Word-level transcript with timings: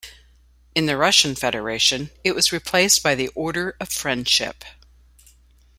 In 0.73 0.87
the 0.87 0.97
Russian 0.97 1.35
Federation 1.35 2.09
it 2.23 2.31
was 2.33 2.51
replaced 2.51 3.03
by 3.03 3.13
the 3.13 3.27
Order 3.35 3.75
of 3.79 3.89
Friendship. 3.89 4.65